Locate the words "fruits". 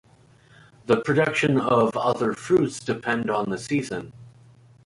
2.33-2.79